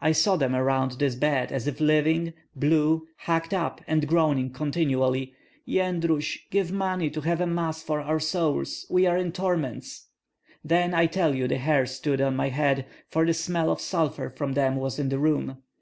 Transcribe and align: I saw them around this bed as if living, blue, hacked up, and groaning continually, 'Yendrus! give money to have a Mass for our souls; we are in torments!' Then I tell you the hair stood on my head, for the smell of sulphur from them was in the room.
I 0.00 0.10
saw 0.10 0.34
them 0.34 0.56
around 0.56 0.98
this 0.98 1.14
bed 1.14 1.52
as 1.52 1.68
if 1.68 1.78
living, 1.80 2.32
blue, 2.56 3.06
hacked 3.18 3.54
up, 3.54 3.80
and 3.86 4.08
groaning 4.08 4.50
continually, 4.50 5.34
'Yendrus! 5.68 6.36
give 6.50 6.72
money 6.72 7.10
to 7.10 7.20
have 7.20 7.40
a 7.40 7.46
Mass 7.46 7.80
for 7.80 8.00
our 8.00 8.18
souls; 8.18 8.86
we 8.90 9.06
are 9.06 9.16
in 9.16 9.30
torments!' 9.30 10.08
Then 10.64 10.94
I 10.94 11.06
tell 11.06 11.32
you 11.32 11.46
the 11.46 11.58
hair 11.58 11.86
stood 11.86 12.20
on 12.20 12.34
my 12.34 12.48
head, 12.48 12.86
for 13.08 13.24
the 13.24 13.32
smell 13.32 13.70
of 13.70 13.80
sulphur 13.80 14.30
from 14.30 14.54
them 14.54 14.74
was 14.74 14.98
in 14.98 15.10
the 15.10 15.18
room. 15.20 15.58